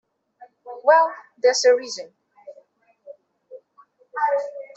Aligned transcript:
Well, 0.83 1.13
there 1.43 1.51
is 1.51 1.63
a 1.63 1.75
reason. 1.75 2.09